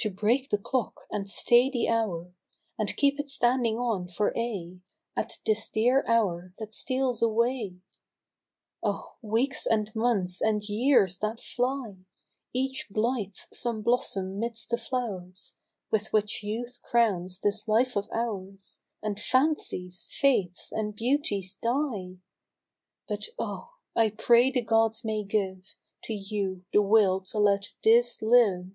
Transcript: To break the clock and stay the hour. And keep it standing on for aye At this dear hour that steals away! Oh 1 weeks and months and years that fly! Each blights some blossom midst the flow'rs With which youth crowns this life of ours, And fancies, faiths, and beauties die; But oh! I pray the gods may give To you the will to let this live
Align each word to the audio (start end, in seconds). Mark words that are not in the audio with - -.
To 0.00 0.10
break 0.10 0.50
the 0.50 0.58
clock 0.58 1.06
and 1.10 1.30
stay 1.30 1.70
the 1.70 1.88
hour. 1.88 2.30
And 2.78 2.94
keep 2.94 3.18
it 3.18 3.26
standing 3.26 3.78
on 3.78 4.06
for 4.06 4.36
aye 4.36 4.80
At 5.16 5.38
this 5.46 5.70
dear 5.70 6.04
hour 6.06 6.52
that 6.58 6.74
steals 6.74 7.22
away! 7.22 7.76
Oh 8.82 9.16
1 9.22 9.32
weeks 9.32 9.64
and 9.64 9.90
months 9.96 10.42
and 10.42 10.62
years 10.68 11.20
that 11.20 11.40
fly! 11.40 11.96
Each 12.52 12.86
blights 12.90 13.48
some 13.54 13.80
blossom 13.80 14.38
midst 14.38 14.68
the 14.68 14.76
flow'rs 14.76 15.56
With 15.90 16.12
which 16.12 16.42
youth 16.42 16.82
crowns 16.82 17.40
this 17.40 17.66
life 17.66 17.96
of 17.96 18.06
ours, 18.12 18.82
And 19.02 19.18
fancies, 19.18 20.10
faiths, 20.12 20.70
and 20.70 20.94
beauties 20.94 21.56
die; 21.62 22.18
But 23.08 23.28
oh! 23.38 23.70
I 23.96 24.10
pray 24.10 24.50
the 24.50 24.60
gods 24.60 25.02
may 25.02 25.24
give 25.24 25.76
To 26.02 26.12
you 26.12 26.62
the 26.74 26.82
will 26.82 27.22
to 27.22 27.38
let 27.38 27.70
this 27.82 28.20
live 28.20 28.68